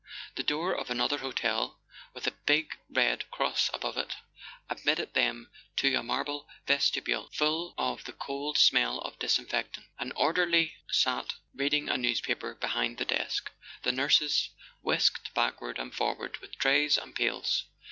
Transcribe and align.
The 0.33 0.41
door 0.41 0.73
of 0.75 0.89
another 0.89 1.19
hotel, 1.19 1.79
with 2.15 2.25
a 2.25 2.31
big 2.31 2.75
Red 2.89 3.29
Cross 3.29 3.69
above 3.71 3.97
it, 3.97 4.15
admitted 4.67 5.13
them 5.13 5.51
to 5.75 5.93
a 5.93 6.01
marble 6.01 6.47
vestibule 6.65 7.29
full 7.31 7.75
of 7.77 8.05
the 8.05 8.11
cold 8.13 8.57
smell 8.57 8.97
of 9.01 9.19
disinfectants. 9.19 9.89
An 9.99 10.11
orderly 10.15 10.73
sat 10.89 11.35
reading 11.53 11.87
a 11.87 11.99
newspaper 11.99 12.55
behind 12.55 12.97
the 12.97 13.05
desk, 13.05 13.51
and 13.83 13.95
nurses 13.95 14.49
whisked 14.81 15.35
backward 15.35 15.77
and 15.77 15.93
forward 15.93 16.39
with 16.39 16.57
trays 16.57 16.97
and 16.97 17.13
pails. 17.15 17.65